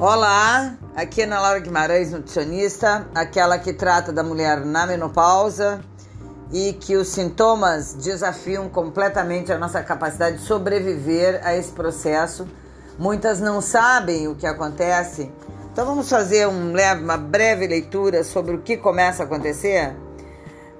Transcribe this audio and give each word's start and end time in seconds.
Olá, 0.00 0.74
aqui 0.96 1.20
é 1.20 1.24
Ana 1.24 1.40
Laura 1.40 1.60
Guimarães, 1.60 2.10
nutricionista, 2.10 3.06
aquela 3.14 3.60
que 3.60 3.72
trata 3.72 4.12
da 4.12 4.24
mulher 4.24 4.64
na 4.64 4.88
menopausa 4.88 5.80
e 6.52 6.72
que 6.72 6.96
os 6.96 7.06
sintomas 7.06 7.94
desafiam 7.94 8.68
completamente 8.68 9.52
a 9.52 9.58
nossa 9.58 9.80
capacidade 9.84 10.38
de 10.38 10.42
sobreviver 10.42 11.40
a 11.44 11.54
esse 11.54 11.70
processo. 11.70 12.44
Muitas 12.98 13.38
não 13.38 13.60
sabem 13.60 14.26
o 14.26 14.34
que 14.34 14.48
acontece, 14.48 15.30
então 15.72 15.86
vamos 15.86 16.10
fazer 16.10 16.48
um, 16.48 16.72
uma 17.00 17.16
breve 17.16 17.64
leitura 17.68 18.24
sobre 18.24 18.56
o 18.56 18.62
que 18.62 18.76
começa 18.76 19.22
a 19.22 19.26
acontecer. 19.26 19.94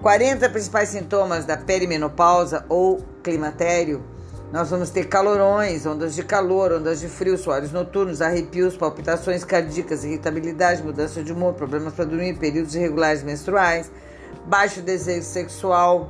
40 0.02 0.50
principais 0.50 0.88
sintomas 0.88 1.44
da 1.44 1.56
perimenopausa 1.56 2.64
ou 2.68 3.00
climatério 3.22 4.13
nós 4.54 4.70
vamos 4.70 4.88
ter 4.88 5.08
calorões, 5.08 5.84
ondas 5.84 6.14
de 6.14 6.22
calor, 6.22 6.74
ondas 6.74 7.00
de 7.00 7.08
frio, 7.08 7.36
suores 7.36 7.72
noturnos, 7.72 8.22
arrepios, 8.22 8.76
palpitações 8.76 9.42
cardíacas, 9.42 10.04
irritabilidade, 10.04 10.80
mudança 10.80 11.24
de 11.24 11.32
humor, 11.32 11.54
problemas 11.54 11.92
para 11.92 12.04
dormir, 12.04 12.38
períodos 12.38 12.72
irregulares 12.76 13.24
menstruais, 13.24 13.90
baixo 14.46 14.80
desejo 14.80 15.26
sexual, 15.26 16.08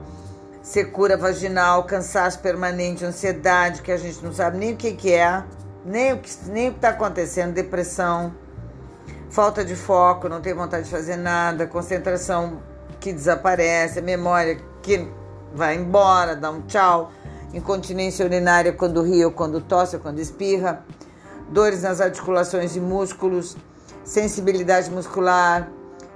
secura 0.61 1.17
vaginal, 1.17 1.85
cansaço 1.85 2.39
permanente, 2.41 3.03
ansiedade, 3.03 3.81
que 3.81 3.91
a 3.91 3.97
gente 3.97 4.23
não 4.23 4.31
sabe 4.31 4.59
nem 4.59 4.75
o 4.75 4.77
que, 4.77 4.93
que 4.93 5.11
é, 5.11 5.43
nem 5.83 6.13
o 6.13 6.19
que 6.19 6.31
nem 6.49 6.69
está 6.69 6.91
acontecendo, 6.91 7.55
depressão, 7.55 8.35
falta 9.31 9.65
de 9.65 9.75
foco, 9.75 10.29
não 10.29 10.43
tem 10.43 10.53
vontade 10.53 10.85
de 10.85 10.91
fazer 10.91 11.17
nada, 11.17 11.67
concentração 11.67 12.61
que 13.01 13.11
desaparece, 13.11 14.03
memória 14.03 14.59
que 14.83 15.09
vai 15.55 15.77
embora, 15.77 16.37
dá 16.37 16.51
um 16.51 16.61
tchau 16.61 17.11
incontinência 17.55 18.25
urinária 18.25 18.73
quando 18.73 19.03
ri 19.03 19.25
ou 19.25 19.31
quando 19.31 19.61
tosse 19.61 19.97
ou 19.97 20.03
quando 20.03 20.19
espirra, 20.19 20.85
dores 21.49 21.83
nas 21.83 22.01
articulações 22.01 22.77
e 22.77 22.81
músculos, 22.81 23.57
sensibilidade 24.05 24.91
muscular, 24.91 25.71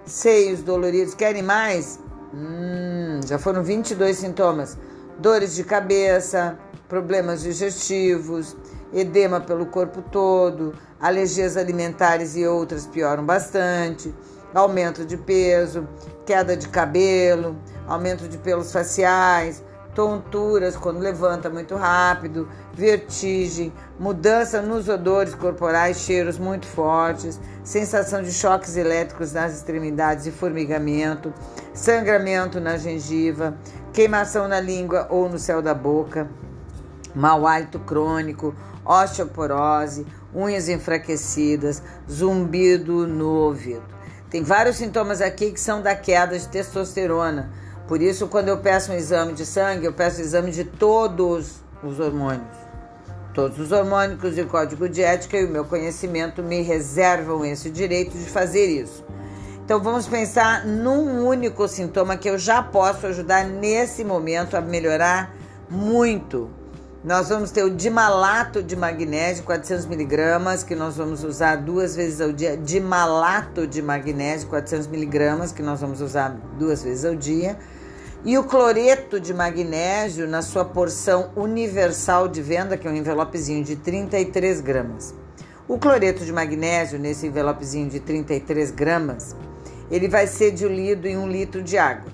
seios 0.05 0.63
doloridos. 0.63 1.15
Querem 1.15 1.43
mais? 1.43 2.01
Hum, 2.35 3.21
já 3.27 3.39
foram 3.39 3.63
22 3.63 4.17
sintomas. 4.17 4.77
Dores 5.19 5.55
de 5.55 5.65
cabeça, 5.65 6.59
problemas 6.89 7.43
digestivos, 7.43 8.57
edema 8.93 9.41
pelo 9.41 9.67
corpo 9.67 10.03
todo, 10.03 10.75
alergias 11.01 11.57
alimentares 11.57 12.37
e 12.37 12.47
outras 12.47 12.87
pioram 12.87 13.25
bastante, 13.25 14.15
aumento 14.55 15.05
de 15.05 15.17
peso, 15.17 15.87
queda 16.25 16.57
de 16.57 16.69
cabelo, 16.69 17.57
aumento 17.87 18.29
de 18.29 18.39
pelos 18.39 18.73
faciais, 18.73 19.63
tonturas 19.99 20.77
quando 20.77 21.01
levanta 21.01 21.51
muito 21.51 21.75
rápido, 21.75 22.49
vertigem, 22.73 23.73
mudança 23.99 24.63
nos 24.63 24.89
odores 24.89 25.35
corporais, 25.35 25.99
cheiros 25.99 26.39
muito 26.39 26.67
fortes, 26.67 27.41
sensação 27.65 28.23
de 28.23 28.33
choques 28.33 28.77
elétricos 28.77 29.33
nas 29.33 29.57
extremidades 29.57 30.25
e 30.27 30.31
formigamento, 30.31 31.35
sangramento 31.75 32.61
na 32.61 32.77
gengiva, 32.77 33.59
queimação 33.93 34.47
na 34.47 34.61
língua 34.61 35.09
ou 35.11 35.29
no 35.29 35.37
céu 35.37 35.61
da 35.61 35.75
boca, 35.75 36.29
mau 37.13 37.45
hálito 37.45 37.81
crônico, 37.81 38.55
osteoporose, 38.85 40.07
unhas 40.33 40.69
enfraquecidas, 40.69 41.83
zumbido 42.09 43.05
no 43.05 43.31
ouvido. 43.31 43.83
Tem 44.31 44.45
vários 44.45 44.77
sintomas 44.77 45.21
aqui 45.21 45.51
que 45.51 45.59
são 45.59 45.83
da 45.83 45.97
queda 45.97 46.39
de 46.39 46.47
testosterona 46.47 47.51
por 47.89 48.03
isso, 48.03 48.29
quando 48.29 48.49
eu 48.49 48.59
peço 48.59 48.93
um 48.93 48.95
exame 48.95 49.33
de 49.33 49.47
sangue, 49.47 49.87
eu 49.87 49.95
peço 49.95 50.19
o 50.19 50.21
exame 50.21 50.51
de 50.51 50.63
todos 50.63 51.55
os 51.83 51.99
hormônios. 51.99 52.69
Todos 53.33 53.59
os 53.59 53.73
hormônicos 53.73 54.37
e 54.37 54.43
o 54.43 54.47
código 54.47 54.87
de 54.91 55.03
ética 55.03 55.39
e 55.39 55.47
o 55.47 55.49
meu 55.49 55.65
conhecimento 55.65 56.43
me 56.43 56.61
reservam 56.61 57.47
esse 57.47 57.71
direito 57.71 58.19
de 58.19 58.27
fazer 58.27 58.67
isso. 58.67 59.03
Então 59.65 59.81
vamos 59.81 60.07
pensar 60.07 60.67
num 60.67 61.27
único 61.27 61.67
sintoma 61.67 62.19
que 62.19 62.29
eu 62.29 62.37
já 62.37 62.63
posso 62.63 63.07
ajudar 63.07 63.47
nesse 63.47 64.05
momento 64.05 64.55
a 64.55 64.61
melhorar 64.61 65.35
muito. 65.71 66.51
Nós 67.03 67.31
vamos 67.31 67.51
ter 67.51 67.63
o 67.63 67.71
dimalato 67.71 68.63
de 68.63 68.77
magnésio, 68.77 69.45
400 69.45 69.87
miligramas, 69.87 70.63
que 70.63 70.75
nós 70.75 70.97
vamos 70.99 71.25
usar 71.25 71.57
duas 71.57 71.97
vezes 71.97 72.21
ao 72.21 72.33
dia. 72.33 72.55
Dimalato 72.55 73.67
de 73.67 73.81
magnésio, 73.81 74.47
400 74.49 74.87
miligramas, 74.89 75.53
que 75.53 75.63
nós 75.63 75.81
vamos 75.81 76.03
usar 76.03 76.37
duas 76.59 76.83
vezes 76.83 77.07
ao 77.07 77.15
dia 77.15 77.57
e 78.25 78.37
o 78.37 78.45
cloreto 78.45 79.21
de 79.21 79.33
magnésio 79.33 80.27
na 80.27 80.43
sua 80.43 80.65
porção 80.65 81.31
universal 81.37 82.27
de 82.27 82.43
venda, 82.43 82.77
que 82.77 82.87
é 82.87 82.91
um 82.91 82.97
envelopezinho 82.97 83.63
de 83.63 83.77
33 83.77 84.61
gramas. 84.61 85.15
O 85.69 85.79
cloreto 85.79 86.25
de 86.25 86.33
magnésio, 86.33 86.99
nesse 86.99 87.27
envelopezinho 87.27 87.89
de 87.89 88.01
33 88.01 88.71
gramas, 88.71 89.37
ele 89.91 90.09
vai 90.09 90.27
ser 90.27 90.51
diluído 90.51 91.07
em 91.07 91.17
um 91.17 91.29
litro 91.29 91.63
de 91.63 91.79
água. 91.79 92.11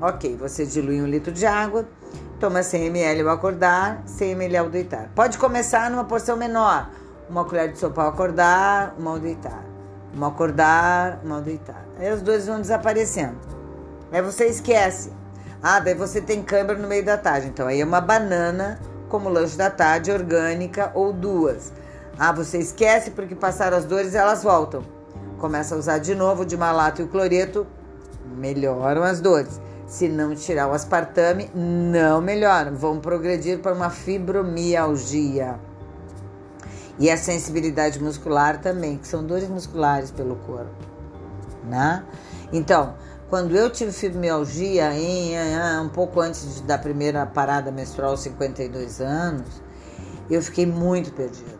Ok, 0.00 0.36
você 0.36 0.64
dilui 0.64 1.02
um 1.02 1.06
litro 1.06 1.32
de 1.32 1.44
água, 1.44 1.88
toma 2.38 2.62
100 2.62 2.86
ml 2.86 3.22
ao 3.22 3.30
acordar, 3.30 4.02
100 4.06 4.30
ml 4.30 4.56
ao 4.58 4.70
deitar. 4.70 5.10
Pode 5.14 5.38
começar 5.38 5.90
numa 5.90 6.04
porção 6.04 6.36
menor, 6.36 6.88
uma 7.28 7.44
colher 7.44 7.72
de 7.72 7.78
sopa 7.78 8.02
ao 8.02 8.10
acordar, 8.10 8.94
uma 8.98 9.10
ao 9.10 9.18
deitar. 9.18 9.64
Uma 10.14 10.26
ao 10.26 10.32
acordar, 10.32 11.20
uma 11.24 11.36
ao 11.36 11.42
deitar. 11.42 11.84
Aí 11.98 12.12
os 12.12 12.22
dois 12.22 12.46
vão 12.46 12.60
desaparecendo. 12.60 13.36
Aí 14.12 14.22
você 14.22 14.46
esquece. 14.46 15.10
Ah, 15.62 15.80
daí 15.80 15.94
você 15.94 16.20
tem 16.20 16.42
câimbra 16.42 16.76
no 16.76 16.86
meio 16.86 17.04
da 17.04 17.16
tarde. 17.16 17.48
Então 17.48 17.66
aí 17.66 17.80
é 17.80 17.84
uma 17.84 18.00
banana 18.00 18.78
como 19.08 19.28
lanche 19.28 19.56
da 19.56 19.70
tarde, 19.70 20.10
orgânica 20.10 20.90
ou 20.94 21.12
duas. 21.12 21.72
Ah, 22.18 22.32
você 22.32 22.58
esquece 22.58 23.12
porque 23.12 23.34
passaram 23.34 23.76
as 23.76 23.84
dores 23.84 24.14
e 24.14 24.16
elas 24.16 24.42
voltam. 24.42 24.82
Começa 25.38 25.74
a 25.74 25.78
usar 25.78 25.98
de 25.98 26.14
novo 26.14 26.42
o 26.42 26.44
de 26.44 26.56
malato 26.56 27.00
e 27.00 27.04
o 27.04 27.08
cloreto, 27.08 27.66
melhoram 28.36 29.02
as 29.02 29.20
dores. 29.20 29.60
Se 29.86 30.08
não 30.08 30.34
tirar 30.34 30.68
o 30.68 30.72
aspartame, 30.72 31.50
não 31.54 32.20
melhoram. 32.20 32.74
Vão 32.74 33.00
progredir 33.00 33.60
para 33.60 33.72
uma 33.72 33.88
fibromialgia. 33.88 35.58
E 36.98 37.08
a 37.10 37.16
sensibilidade 37.16 38.02
muscular 38.02 38.60
também, 38.60 38.98
que 38.98 39.06
são 39.06 39.24
dores 39.24 39.48
musculares 39.48 40.10
pelo 40.10 40.34
corpo, 40.36 40.74
né? 41.64 42.04
Então, 42.52 42.94
quando 43.28 43.54
eu 43.54 43.68
tive 43.70 43.92
fibromialgia, 43.92 44.94
em, 44.94 45.34
um 45.80 45.88
pouco 45.88 46.20
antes 46.20 46.60
da 46.62 46.78
primeira 46.78 47.26
parada 47.26 47.70
menstrual, 47.70 48.16
52 48.16 49.00
anos, 49.00 49.62
eu 50.30 50.42
fiquei 50.42 50.66
muito 50.66 51.12
perdida. 51.12 51.58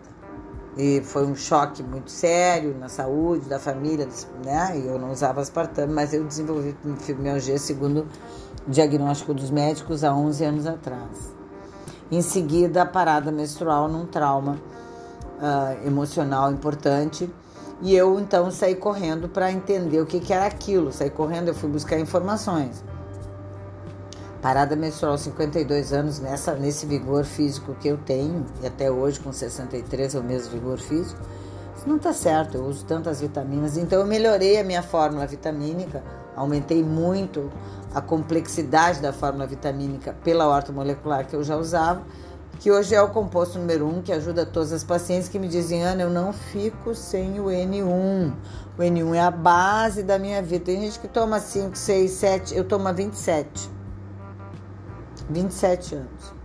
E 0.77 1.03
foi 1.03 1.27
um 1.27 1.35
choque 1.35 1.83
muito 1.83 2.11
sério 2.11 2.75
na 2.79 2.89
saúde 2.89 3.49
da 3.49 3.59
família, 3.59 4.09
né? 4.45 4.81
Eu 4.83 4.99
não 4.99 5.11
usava 5.11 5.41
aspartame, 5.41 5.93
mas 5.93 6.15
eu 6.15 6.25
desenvolvi 6.25 6.75
fibromialgia 7.01 7.59
segundo 7.59 8.07
o 8.67 8.71
diagnóstico 8.71 9.35
dos 9.35 9.51
médicos 9.51 10.05
há 10.05 10.15
11 10.15 10.45
anos 10.45 10.67
atrás. 10.67 11.35
Em 12.11 12.23
seguida, 12.23 12.83
a 12.83 12.87
parada 12.87 13.33
menstrual 13.33 13.89
num 13.89 14.07
trauma 14.07 14.59
uh, 15.39 15.87
emocional 15.87 16.51
importante 16.53 17.29
e 17.81 17.95
eu 17.95 18.19
então 18.19 18.51
saí 18.51 18.75
correndo 18.75 19.29
para 19.29 19.53
entender 19.53 20.01
o 20.01 20.07
que, 20.07 20.21
que 20.21 20.33
era 20.33 20.47
aquilo. 20.47 20.93
Saí 20.93 21.11
correndo, 21.11 21.49
eu 21.49 21.55
fui 21.55 21.69
buscar 21.71 21.99
informações. 21.99 22.83
Parada 24.43 24.77
menstrual, 24.77 25.19
52 25.19 25.93
anos, 25.93 26.21
nessa, 26.21 26.55
nesse 26.55 26.87
vigor 26.87 27.25
físico 27.25 27.75
que 27.75 27.89
eu 27.89 27.99
tenho, 27.99 28.47
e 28.63 28.67
até 28.67 28.91
hoje 28.91 29.19
com 29.19 29.33
63 29.33 30.15
é 30.15 30.19
o 30.19 30.23
mesmo 30.23 30.53
vigor 30.53 30.79
físico. 30.79 31.21
Isso 31.77 31.89
não 31.89 31.97
está 31.97 32.13
certo, 32.13 32.57
eu 32.57 32.65
uso 32.65 32.85
tantas 32.85 33.21
vitaminas. 33.21 33.77
Então 33.77 34.01
eu 34.01 34.07
melhorei 34.07 34.59
a 34.59 34.65
minha 34.65 34.83
fórmula 34.83 35.27
vitamínica, 35.27 36.03
aumentei 36.37 36.83
muito 36.83 37.51
a 37.95 38.01
complexidade 38.01 39.01
da 39.01 39.13
fórmula 39.13 39.47
vitamínica 39.47 40.15
pela 40.23 40.49
ortomolecular 40.49 41.27
que 41.27 41.35
eu 41.35 41.43
já 41.43 41.57
usava 41.57 42.03
que 42.59 42.71
hoje 42.71 42.95
é 42.95 43.01
o 43.01 43.09
composto 43.11 43.59
número 43.59 43.87
1, 43.87 43.89
um, 43.89 44.03
que 44.03 44.13
ajuda 44.13 44.45
todas 44.45 44.73
as 44.73 44.83
pacientes 44.83 45.29
que 45.29 45.39
me 45.39 45.49
dizem, 45.49 45.83
Ana, 45.83 46.03
eu 46.03 46.11
não 46.11 46.33
fico 46.33 46.95
sem 46.95 47.39
o 47.39 47.47
N1. 47.47 48.33
O 48.77 48.81
N1 48.81 49.15
é 49.15 49.21
a 49.21 49.31
base 49.31 50.03
da 50.03 50.19
minha 50.19 50.43
vida. 50.43 50.67
Tem 50.67 50.81
gente 50.81 50.99
que 50.99 51.09
toma 51.09 51.39
5, 51.39 51.77
6, 51.77 52.11
7, 52.11 52.57
eu 52.57 52.65
tomo 52.65 52.93
27. 52.93 53.71
27 55.31 55.95
anos. 55.95 56.39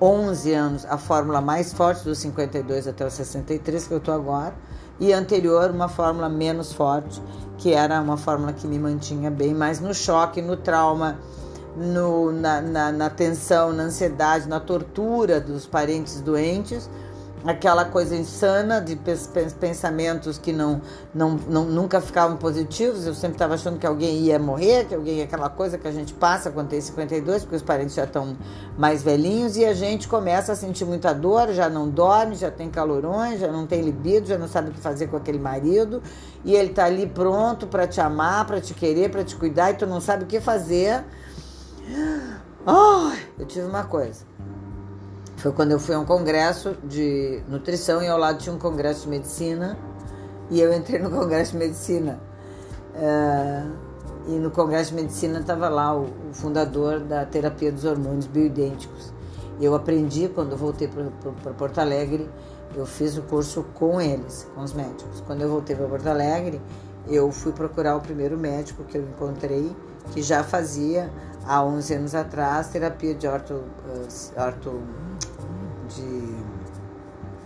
11 0.00 0.52
anos, 0.52 0.86
a 0.86 0.98
fórmula 0.98 1.40
mais 1.40 1.72
forte 1.72 2.04
dos 2.04 2.18
52 2.18 2.88
até 2.88 3.06
os 3.06 3.12
63 3.12 3.86
que 3.86 3.94
eu 3.94 4.00
tô 4.00 4.10
agora, 4.10 4.52
e 4.98 5.12
anterior 5.12 5.70
uma 5.70 5.88
fórmula 5.88 6.28
menos 6.28 6.72
forte, 6.72 7.22
que 7.56 7.72
era 7.72 8.00
uma 8.00 8.16
fórmula 8.16 8.52
que 8.52 8.66
me 8.66 8.80
mantinha 8.80 9.30
bem, 9.30 9.54
mas 9.54 9.78
no 9.78 9.94
choque, 9.94 10.42
no 10.42 10.56
trauma, 10.56 11.20
no, 11.76 12.32
na, 12.32 12.60
na, 12.60 12.92
na 12.92 13.10
tensão, 13.10 13.72
na 13.72 13.84
ansiedade, 13.84 14.48
na 14.48 14.60
tortura 14.60 15.40
dos 15.40 15.66
parentes 15.66 16.20
doentes, 16.20 16.88
aquela 17.44 17.84
coisa 17.84 18.14
insana 18.14 18.80
de 18.80 18.96
pensamentos 19.58 20.38
que 20.38 20.52
não, 20.52 20.80
não, 21.12 21.30
não 21.48 21.64
nunca 21.64 22.00
ficavam 22.00 22.36
positivos. 22.36 23.06
Eu 23.06 23.14
sempre 23.14 23.34
estava 23.34 23.54
achando 23.54 23.78
que 23.78 23.86
alguém 23.86 24.20
ia 24.20 24.38
morrer, 24.38 24.86
que 24.86 24.94
alguém 24.94 25.22
aquela 25.22 25.48
coisa 25.48 25.76
que 25.76 25.88
a 25.88 25.92
gente 25.92 26.14
passa 26.14 26.50
quando 26.50 26.68
tem 26.68 26.80
52, 26.80 27.42
porque 27.42 27.56
os 27.56 27.62
parentes 27.62 27.94
já 27.94 28.04
estão 28.04 28.36
mais 28.78 29.02
velhinhos 29.02 29.56
e 29.56 29.64
a 29.64 29.74
gente 29.74 30.06
começa 30.06 30.52
a 30.52 30.56
sentir 30.56 30.84
muita 30.84 31.12
dor, 31.12 31.52
já 31.52 31.68
não 31.68 31.88
dorme, 31.88 32.36
já 32.36 32.50
tem 32.50 32.70
calorões, 32.70 33.40
já 33.40 33.50
não 33.50 33.66
tem 33.66 33.82
libido, 33.82 34.28
já 34.28 34.38
não 34.38 34.46
sabe 34.46 34.70
o 34.70 34.72
que 34.72 34.80
fazer 34.80 35.08
com 35.08 35.16
aquele 35.16 35.38
marido 35.38 36.02
e 36.44 36.54
ele 36.54 36.70
tá 36.70 36.84
ali 36.84 37.06
pronto 37.06 37.66
para 37.66 37.86
te 37.86 38.00
amar, 38.00 38.46
para 38.46 38.60
te 38.60 38.74
querer, 38.74 39.10
para 39.10 39.24
te 39.24 39.34
cuidar 39.34 39.72
e 39.72 39.74
tu 39.74 39.86
não 39.86 40.00
sabe 40.00 40.24
o 40.24 40.26
que 40.26 40.40
fazer. 40.40 41.04
Oh, 42.66 43.10
eu 43.38 43.46
tive 43.46 43.66
uma 43.66 43.84
coisa. 43.84 44.24
Foi 45.36 45.50
quando 45.50 45.72
eu 45.72 45.80
fui 45.80 45.94
a 45.94 45.98
um 45.98 46.04
congresso 46.04 46.76
de 46.84 47.42
nutrição 47.48 48.00
e 48.02 48.06
ao 48.06 48.16
lado 48.16 48.38
tinha 48.38 48.54
um 48.54 48.58
congresso 48.58 49.02
de 49.02 49.08
medicina. 49.08 49.76
E 50.50 50.60
eu 50.60 50.72
entrei 50.72 51.00
no 51.00 51.10
congresso 51.16 51.52
de 51.52 51.58
medicina. 51.58 52.20
É, 52.94 53.64
e 54.28 54.32
no 54.32 54.50
congresso 54.50 54.90
de 54.90 55.02
medicina 55.02 55.40
estava 55.40 55.68
lá 55.68 55.96
o, 55.96 56.04
o, 56.04 56.32
fundador 56.32 57.00
da 57.00 57.24
terapia 57.26 57.72
dos 57.72 57.84
hormônios 57.84 58.26
bioidênticos. 58.26 59.12
Eu 59.60 59.74
aprendi 59.74 60.28
quando 60.28 60.56
voltei 60.56 60.88
para 60.88 61.52
Porto 61.54 61.78
Alegre, 61.78 62.30
eu 62.76 62.86
fiz 62.86 63.16
o 63.16 63.22
curso 63.22 63.64
com 63.74 64.00
eles, 64.00 64.46
com 64.54 64.62
os 64.62 64.72
médicos. 64.72 65.20
Quando 65.26 65.42
eu 65.42 65.48
voltei 65.48 65.74
para 65.74 65.86
Porto 65.86 66.06
Alegre, 66.06 66.60
eu 67.08 67.30
fui 67.32 67.52
procurar 67.52 67.96
o 67.96 68.00
primeiro 68.00 68.38
médico 68.38 68.84
que 68.84 68.96
eu 68.96 69.02
encontrei, 69.02 69.74
que 70.12 70.22
já 70.22 70.44
fazia 70.44 71.10
há 71.46 71.62
11 71.64 71.94
anos 71.94 72.14
atrás 72.14 72.68
terapia 72.68 73.14
de 73.14 73.26
orto, 73.26 73.64
eh, 73.88 74.40
orto 74.40 74.80
de. 75.88 76.42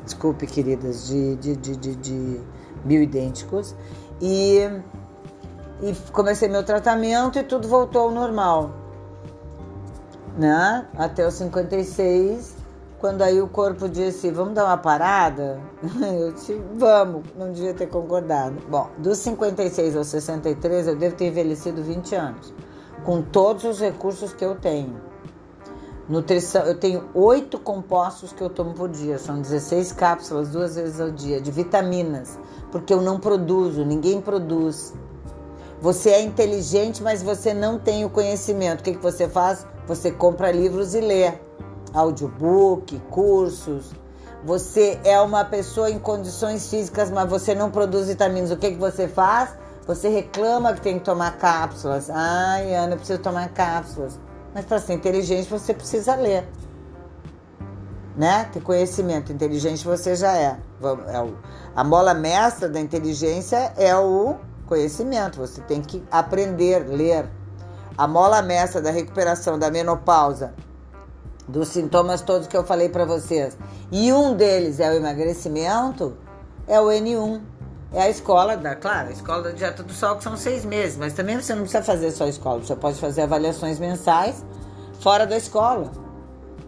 Desculpe, 0.05 0.47
queridas, 0.47 1.09
de, 1.09 1.35
de, 1.37 1.57
de, 1.57 1.77
de, 1.77 1.97
de 1.97 2.41
bioidênticos. 2.85 3.75
E, 4.21 4.61
e 5.83 5.95
comecei 6.13 6.49
meu 6.49 6.65
tratamento 6.65 7.39
e 7.39 7.43
tudo 7.43 7.67
voltou 7.67 8.03
ao 8.03 8.11
normal. 8.11 8.71
Né? 10.39 10.87
Até 10.97 11.27
os 11.27 11.35
56, 11.35 12.55
quando 12.99 13.23
aí 13.23 13.41
o 13.41 13.49
corpo 13.49 13.89
disse, 13.89 14.31
vamos 14.31 14.55
dar 14.55 14.65
uma 14.65 14.77
parada? 14.77 15.61
Eu 16.19 16.33
disse, 16.33 16.61
vamos, 16.77 17.23
não 17.37 17.53
devia 17.53 17.75
ter 17.75 17.87
concordado. 17.87 18.57
Bom, 18.69 18.89
dos 18.99 19.19
56 19.19 19.97
aos 19.97 20.07
63, 20.09 20.89
eu 20.89 20.97
devo 20.97 21.15
ter 21.17 21.27
envelhecido 21.27 21.83
20 21.83 22.15
anos, 22.15 22.55
com 23.07 23.23
todos 23.23 23.63
os 23.63 23.81
recursos 23.81 24.33
que 24.33 24.45
eu 24.45 24.57
tenho. 24.57 25.01
Nutrição, 26.09 26.63
eu 26.63 26.77
tenho 26.77 27.05
oito 27.15 27.57
compostos 27.57 28.33
que 28.33 28.43
eu 28.43 28.51
tomo 28.51 28.75
por 28.75 28.89
dia, 28.89 29.17
são 29.17 29.41
16 29.41 29.93
cápsulas 29.93 30.51
duas 30.51 30.75
vezes 30.75 31.01
ao 31.01 31.13
dia 31.13 31.41
de 31.41 31.53
vitaminas, 31.53 32.37
porque 32.73 32.93
eu 32.93 33.01
não 33.01 33.21
produzo, 33.21 33.85
ninguém 33.85 34.21
produz. 34.21 34.93
Você 35.81 36.11
é 36.11 36.23
inteligente, 36.23 37.01
mas 37.01 37.23
você 37.23 37.55
não 37.55 37.79
tem 37.79 38.05
o 38.05 38.11
conhecimento. 38.11 38.81
O 38.81 38.83
que, 38.83 38.95
que 38.95 39.03
você 39.03 39.29
faz? 39.29 39.65
Você 39.87 40.11
compra 40.11 40.51
livros 40.51 40.95
e 40.95 41.01
lê. 41.01 41.33
Audiobook, 41.93 42.99
cursos. 43.11 43.93
Você 44.45 44.99
é 45.05 45.21
uma 45.21 45.45
pessoa 45.45 45.91
em 45.91 45.99
condições 45.99 46.69
físicas, 46.69 47.11
mas 47.11 47.29
você 47.29 47.55
não 47.55 47.71
produz 47.71 48.09
vitaminas. 48.09 48.51
O 48.51 48.57
que, 48.57 48.73
que 48.73 48.79
você 48.79 49.07
faz? 49.07 49.51
Você 49.87 50.09
reclama 50.09 50.75
que 50.75 50.81
tem 50.81 50.99
que 50.99 51.05
tomar 51.05 51.39
cápsulas. 51.39 52.11
Ai, 52.11 52.75
Ana, 52.75 52.95
eu 52.95 52.97
preciso 52.97 53.21
tomar 53.21 53.49
cápsulas. 53.51 54.19
Mas 54.53 54.65
para 54.65 54.81
ser 54.81 54.95
inteligente 54.95 55.49
você 55.49 55.73
precisa 55.73 56.17
ler. 56.17 56.49
Né? 58.17 58.49
Ter 58.53 58.61
conhecimento. 58.61 59.33
Inteligente 59.33 59.85
você 59.85 60.17
já 60.17 60.37
é. 60.37 60.57
é 61.09 61.33
a 61.75 61.85
mola 61.85 62.15
mestra 62.15 62.69
da 62.69 62.81
inteligência 62.81 63.73
é 63.77 63.95
o 63.97 64.37
conhecimento. 64.67 65.39
Você 65.39 65.61
tem 65.61 65.81
que 65.81 66.03
aprender, 66.11 66.89
ler. 66.89 67.29
A 67.97 68.09
mola 68.09 68.43
mestra 68.43 68.83
da 68.83 68.91
recuperação 68.91 69.59
da 69.59 69.71
menopausa, 69.71 70.53
dos 71.49 71.69
sintomas 71.69 72.21
todos 72.21 72.47
que 72.47 72.57
eu 72.57 72.65
falei 72.65 72.91
para 72.91 73.07
vocês, 73.07 73.57
e 73.91 74.13
um 74.13 74.37
deles 74.37 74.81
é 74.81 74.91
o 74.91 74.93
emagrecimento, 74.93 76.15
é 76.67 76.79
o 76.79 76.89
N1. 76.89 77.56
É 77.97 78.03
a 78.03 78.11
escola 78.11 78.59
da, 78.59 78.77
claro, 78.77 79.09
a 79.09 79.13
escola 79.13 79.45
da 79.45 79.51
dieta 79.53 79.83
do 79.83 79.91
sol, 79.91 80.17
que 80.17 80.23
são 80.23 80.37
seis 80.37 80.67
meses, 80.67 80.99
mas 80.99 81.15
também 81.15 81.41
você 81.41 81.55
não 81.55 81.63
precisa 81.63 81.83
fazer 81.83 82.11
só 82.11 82.25
a 82.25 82.29
escola, 82.29 82.63
você 82.63 82.77
pode 82.77 83.01
fazer 83.01 83.23
avaliações 83.23 83.79
mensais 83.79 84.45
fora 85.01 85.27
da 85.27 85.35
escola. 85.35 85.91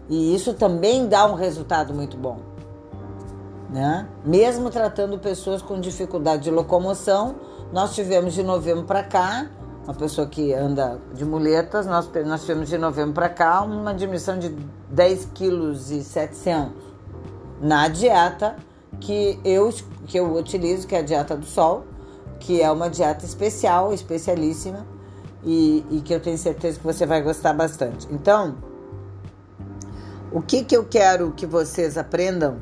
E 0.09 0.33
isso 0.33 0.55
também 0.55 1.07
dá 1.07 1.27
um 1.27 1.35
resultado 1.35 1.93
muito 1.93 2.17
bom. 2.17 2.39
Né? 3.69 4.07
Mesmo 4.25 4.71
tratando 4.71 5.19
pessoas 5.19 5.61
com 5.61 5.79
dificuldade 5.79 6.41
de 6.41 6.49
locomoção, 6.49 7.35
nós 7.71 7.93
tivemos 7.93 8.33
de 8.33 8.41
novembro 8.41 8.85
para 8.85 9.03
cá, 9.03 9.51
uma 9.83 9.93
pessoa 9.93 10.25
que 10.25 10.51
anda 10.51 10.99
de 11.13 11.23
muletas, 11.23 11.85
nós, 11.85 12.09
nós 12.25 12.41
tivemos 12.41 12.69
de 12.69 12.77
novembro 12.79 13.13
para 13.13 13.29
cá 13.29 13.61
uma 13.61 13.93
diminuição 13.93 14.39
de 14.39 14.49
10 14.89 15.25
quilos 15.35 15.91
e 15.91 16.03
700 16.03 16.71
na 17.61 17.87
dieta 17.87 18.55
que 18.99 19.39
eu, 19.43 19.73
que 20.07 20.19
eu 20.19 20.35
utilizo, 20.35 20.87
que 20.87 20.95
é 20.95 20.99
a 20.99 21.01
dieta 21.01 21.35
do 21.35 21.45
sol, 21.45 21.85
que 22.39 22.61
é 22.61 22.71
uma 22.71 22.89
dieta 22.89 23.25
especial, 23.25 23.93
especialíssima, 23.93 24.85
e, 25.43 25.85
e 25.89 26.01
que 26.01 26.13
eu 26.13 26.19
tenho 26.19 26.37
certeza 26.37 26.79
que 26.79 26.85
você 26.85 27.05
vai 27.05 27.21
gostar 27.21 27.53
bastante. 27.53 28.07
Então, 28.11 28.57
o 30.31 30.41
que, 30.41 30.63
que 30.63 30.75
eu 30.75 30.85
quero 30.85 31.31
que 31.31 31.45
vocês 31.45 31.97
aprendam? 31.97 32.61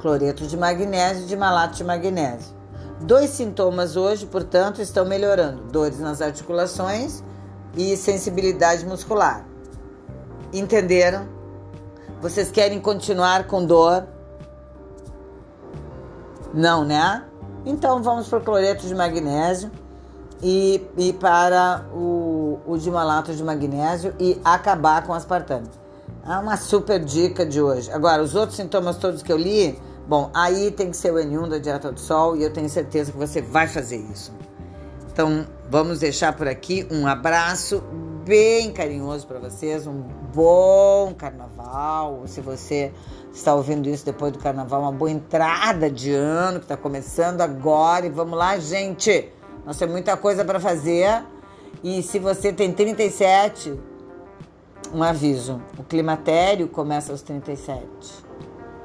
Cloreto 0.00 0.46
de 0.46 0.56
magnésio 0.56 1.24
e 1.24 1.26
de 1.26 1.36
malato 1.36 1.76
de 1.76 1.84
magnésio. 1.84 2.56
Dois 3.00 3.30
sintomas 3.30 3.96
hoje, 3.96 4.26
portanto, 4.26 4.80
estão 4.80 5.04
melhorando: 5.04 5.62
dores 5.72 5.98
nas 5.98 6.20
articulações 6.20 7.22
e 7.76 7.96
sensibilidade 7.96 8.86
muscular. 8.86 9.46
Entenderam? 10.52 11.28
Vocês 12.20 12.50
querem 12.50 12.80
continuar 12.80 13.46
com 13.46 13.64
dor? 13.64 14.06
Não, 16.52 16.84
né? 16.84 17.24
Então 17.66 18.02
vamos 18.02 18.28
para 18.28 18.38
o 18.38 18.42
cloreto 18.42 18.86
de 18.86 18.94
magnésio 18.94 19.70
e, 20.42 20.86
e 20.96 21.12
para 21.12 21.84
o, 21.92 22.60
o 22.66 22.78
dimalato 22.78 23.34
de 23.34 23.42
magnésio 23.42 24.14
e 24.18 24.40
acabar 24.44 25.06
com 25.06 25.12
aspartame. 25.12 25.68
É 26.26 26.36
uma 26.38 26.56
super 26.56 27.02
dica 27.02 27.44
de 27.44 27.60
hoje. 27.60 27.90
Agora, 27.90 28.22
os 28.22 28.34
outros 28.34 28.56
sintomas 28.56 28.96
todos 28.96 29.22
que 29.22 29.32
eu 29.32 29.36
li, 29.36 29.78
bom, 30.06 30.30
aí 30.34 30.70
tem 30.70 30.90
que 30.90 30.96
ser 30.96 31.12
o 31.12 31.16
N1 31.16 31.48
da 31.48 31.58
dieta 31.58 31.90
do 31.90 31.98
sol 31.98 32.36
e 32.36 32.42
eu 32.42 32.52
tenho 32.52 32.68
certeza 32.68 33.12
que 33.12 33.18
você 33.18 33.40
vai 33.40 33.66
fazer 33.66 33.96
isso. 33.96 34.32
Então, 35.10 35.46
vamos 35.70 36.00
deixar 36.00 36.32
por 36.34 36.46
aqui 36.46 36.86
um 36.90 37.06
abraço 37.06 37.82
bem 38.28 38.70
carinhoso 38.70 39.26
para 39.26 39.38
vocês, 39.38 39.86
um 39.86 40.02
bom 40.34 41.14
carnaval. 41.14 42.24
Se 42.26 42.42
você 42.42 42.92
está 43.32 43.54
ouvindo 43.54 43.88
isso 43.88 44.04
depois 44.04 44.30
do 44.30 44.38
carnaval, 44.38 44.82
uma 44.82 44.92
boa 44.92 45.10
entrada 45.10 45.90
de 45.90 46.12
ano 46.12 46.58
que 46.58 46.66
está 46.66 46.76
começando 46.76 47.40
agora. 47.40 48.04
E 48.04 48.10
vamos 48.10 48.38
lá, 48.38 48.58
gente! 48.58 49.32
Nós 49.64 49.78
temos 49.78 49.94
muita 49.94 50.14
coisa 50.14 50.44
para 50.44 50.60
fazer. 50.60 51.24
E 51.82 52.02
se 52.02 52.18
você 52.18 52.52
tem 52.52 52.70
37, 52.70 53.80
um 54.92 55.02
aviso: 55.02 55.62
o 55.78 55.82
climatério 55.82 56.68
começa 56.68 57.12
aos 57.12 57.22
37. 57.22 57.82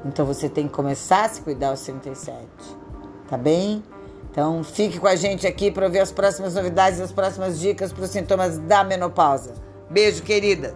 Então 0.06 0.24
você 0.24 0.48
tem 0.48 0.66
que 0.66 0.72
começar 0.72 1.26
a 1.26 1.28
se 1.28 1.42
cuidar 1.42 1.68
aos 1.68 1.82
37. 1.82 2.46
Tá 3.28 3.36
bem? 3.36 3.84
Então 4.34 4.64
fique 4.64 4.98
com 4.98 5.06
a 5.06 5.14
gente 5.14 5.46
aqui 5.46 5.70
para 5.70 5.86
ver 5.86 6.00
as 6.00 6.10
próximas 6.10 6.56
novidades, 6.56 7.00
as 7.00 7.12
próximas 7.12 7.60
dicas 7.60 7.92
para 7.92 8.02
os 8.02 8.10
sintomas 8.10 8.58
da 8.58 8.82
menopausa. 8.82 9.54
Beijo, 9.88 10.24
querida! 10.24 10.74